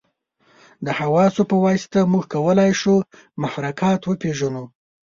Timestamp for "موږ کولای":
2.11-2.71